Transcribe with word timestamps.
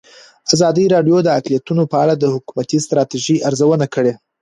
ازادي 0.53 0.85
راډیو 0.93 1.17
د 1.23 1.27
اقلیتونه 1.39 1.83
په 1.91 1.95
اړه 2.03 2.13
د 2.17 2.25
حکومتي 2.33 2.77
ستراتیژۍ 2.85 3.37
ارزونه 3.47 3.85
کړې. 3.93 4.13